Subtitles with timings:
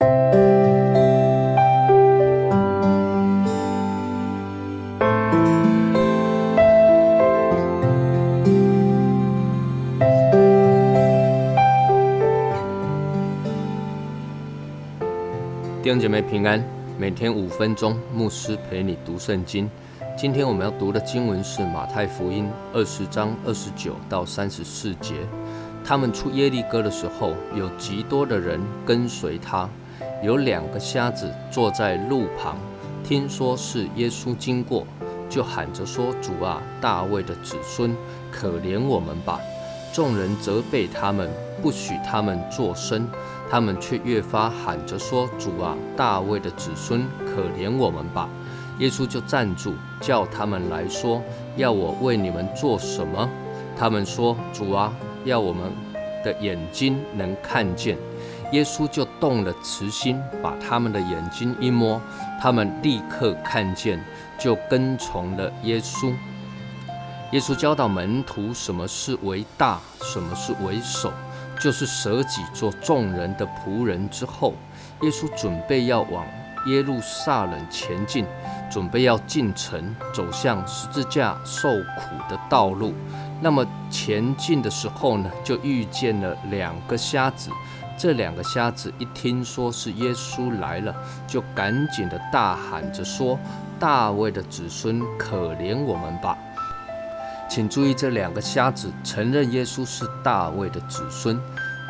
[0.00, 0.06] 弟
[15.92, 16.64] 兄姐妹平安，
[16.96, 19.68] 每天五分钟，牧师陪你读圣经。
[20.16, 25.14] 今天我们要读的经文是马太福音二十章二十九到三十四节。
[25.84, 29.68] 他们出耶利哥的时候，有极多的人跟随他。
[30.22, 32.56] 有两个瞎子坐在路旁，
[33.04, 34.86] 听说是耶稣经过，
[35.28, 37.96] 就喊着说：“主啊，大卫的子孙，
[38.30, 39.40] 可怜我们吧！”
[39.92, 41.28] 众人责备他们，
[41.60, 43.08] 不许他们作声。
[43.50, 48.28] 他们却越发喊着说：“主啊，大卫的子孙，可怜我们吧！”
[48.78, 51.20] 耶稣就站住，叫他们来说
[51.58, 53.28] ：“要我为你们做什么？”
[53.76, 54.92] 他们说：“主啊，
[55.24, 55.72] 要我们
[56.24, 57.98] 的眼睛能看见。”
[58.52, 62.00] 耶稣就动了慈心，把他们的眼睛一摸，
[62.40, 64.02] 他们立刻看见，
[64.38, 66.12] 就跟从了耶稣。
[67.32, 71.12] 耶稣教导门徒什么是为大，什么是为首。
[71.60, 74.54] 就是舍己做众人的仆人之后，
[75.02, 76.24] 耶稣准备要往
[76.66, 78.24] 耶路撒冷前进，
[78.70, 82.94] 准备要进城，走向十字架受苦的道路。
[83.42, 87.50] 那么前进的时候呢，就遇见了两个瞎子。
[88.00, 90.94] 这两个瞎子一听说是耶稣来了，
[91.26, 93.38] 就赶紧的大喊着说
[93.78, 96.34] ：“大卫的子孙，可怜我们吧！”
[97.46, 101.38] 请注意，这两个瞎子承认耶稣是大卫的子孙。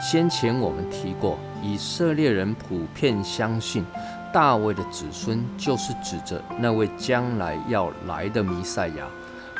[0.00, 3.86] 先前我们提过，以色列人普遍相信
[4.32, 9.06] 大卫的子孙就是指着那位将来要来的弥赛亚。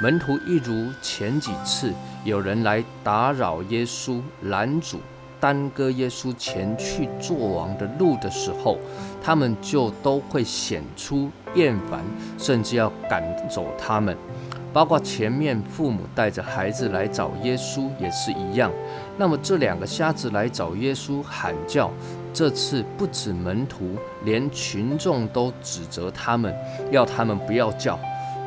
[0.03, 5.01] 门徒一如前几次有人来打扰耶稣、拦阻、
[5.41, 8.79] 耽搁耶稣前去做王的路的时候，
[9.23, 12.01] 他们就都会显出厌烦，
[12.39, 14.17] 甚至要赶走他们。
[14.73, 18.71] 包括前面父母带着孩子来找耶稣也是一样。
[19.17, 21.91] 那么这两个瞎子来找耶稣喊叫，
[22.33, 26.55] 这次不止门徒，连群众都指责他们，
[26.93, 27.99] 要他们不要叫。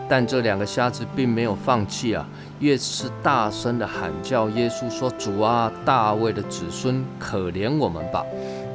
[0.10, 2.28] 但这两个瞎子并没有放弃啊，
[2.60, 8.24] 越是大声的喊叫耶稣说：“主啊，大卫的子孙，可怜我们吧！”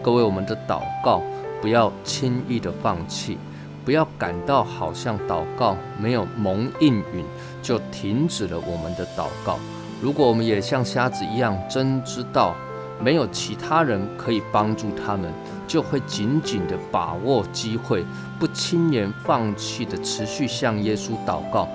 [0.02, 1.22] 各位，我们的祷告
[1.60, 3.38] 不要轻易的放弃。
[3.84, 7.24] 不要感到好像祷告没有蒙应允，
[7.62, 9.58] 就停止了我们的祷告。
[10.02, 12.54] 如果我们也像瞎子一样，真知道
[13.02, 15.32] 没有其他人可以帮助他们，
[15.68, 18.04] 就会紧紧地把握机会，
[18.40, 21.68] 不轻言放弃的持续向耶稣祷告。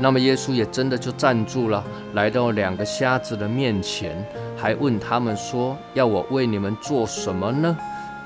[0.00, 1.84] 那么耶稣也真的就站住了，
[2.14, 4.24] 来到两个瞎子的面前，
[4.56, 7.76] 还问他们说：“要我为你们做什么呢？”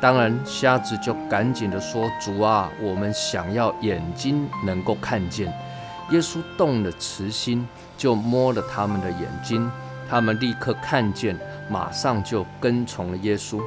[0.00, 5.52] 当然，瞎子就赶紧的说：“主啊，我们想要眼睛能够看见。”
[6.10, 9.70] 耶稣动了慈心，就摸了他们的眼睛，
[10.10, 11.38] 他们立刻看见，
[11.70, 13.58] 马上就跟从了耶稣。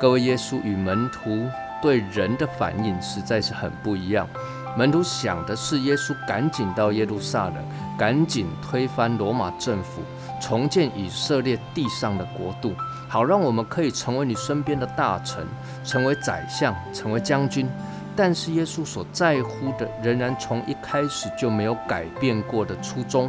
[0.00, 1.48] 各位，耶稣与门徒
[1.82, 4.28] 对人的反应实在是很不一样。
[4.76, 7.56] 门徒想的是耶稣赶紧到耶路撒冷，
[7.98, 10.00] 赶紧推翻罗马政府，
[10.40, 12.72] 重建以色列地上的国度。
[13.08, 15.44] 好，让我们可以成为你身边的大臣，
[15.82, 17.68] 成为宰相，成为将军。
[18.14, 23.28] 但是耶稣所在乎的，仍然从一开始就没有改变过的初衷，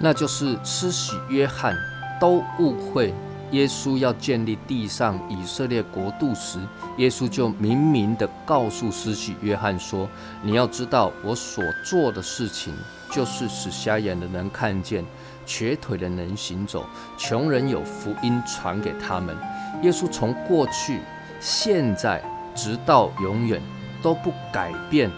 [0.00, 1.76] 那就是施洗约翰
[2.20, 3.14] 都误会
[3.52, 6.58] 耶稣要建立地上以色列国度时，
[6.98, 10.08] 耶稣就明明的告诉施洗约翰说
[10.42, 12.74] ：“你要知道，我所做的事情，
[13.10, 15.04] 就是使瞎眼的能看见。”
[15.46, 16.84] 瘸腿的能行走，
[17.16, 19.34] 穷人有福音传给他们。
[19.82, 21.00] 耶稣从过去、
[21.40, 22.22] 现在
[22.54, 23.62] 直到永远
[24.02, 25.10] 都不改变。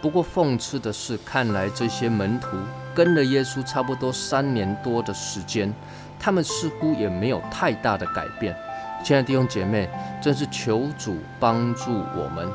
[0.00, 2.50] 不过讽刺的是，看来这些门徒
[2.94, 5.72] 跟了耶稣差不多三年多的时间，
[6.18, 8.56] 他们似乎也没有太大的改变。
[9.02, 9.88] 亲爱的弟兄姐妹，
[10.22, 12.48] 真是求主帮助我们。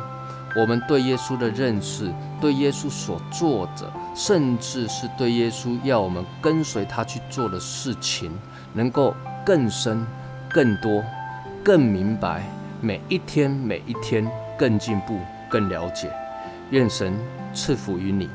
[0.55, 8.31] 我们对耶稣的认识，对耶稣所做的，甚至是对耶稣要我们跟随他去做的事情，
[8.73, 9.15] 能够
[9.45, 10.03] 更深、
[10.49, 11.03] 更多、
[11.63, 12.41] 更明白，
[12.81, 14.27] 每一天、每一天
[14.57, 16.11] 更进步、更了解。
[16.71, 17.13] 愿神
[17.53, 18.27] 赐福于你。